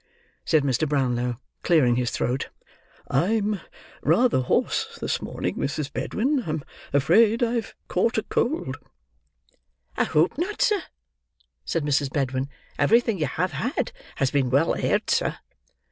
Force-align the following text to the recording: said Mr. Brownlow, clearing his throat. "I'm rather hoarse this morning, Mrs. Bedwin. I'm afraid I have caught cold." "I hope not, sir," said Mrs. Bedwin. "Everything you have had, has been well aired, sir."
said 0.43 0.63
Mr. 0.63 0.89
Brownlow, 0.89 1.35
clearing 1.61 1.95
his 1.95 2.09
throat. 2.09 2.49
"I'm 3.11 3.61
rather 4.01 4.39
hoarse 4.41 4.97
this 4.99 5.21
morning, 5.21 5.57
Mrs. 5.57 5.93
Bedwin. 5.93 6.43
I'm 6.47 6.63
afraid 6.91 7.43
I 7.43 7.51
have 7.51 7.75
caught 7.87 8.17
cold." 8.27 8.77
"I 9.95 10.05
hope 10.05 10.39
not, 10.39 10.59
sir," 10.63 10.81
said 11.65 11.83
Mrs. 11.83 12.11
Bedwin. 12.11 12.49
"Everything 12.79 13.19
you 13.19 13.27
have 13.27 13.51
had, 13.51 13.91
has 14.15 14.31
been 14.31 14.49
well 14.49 14.73
aired, 14.73 15.07
sir." 15.11 15.37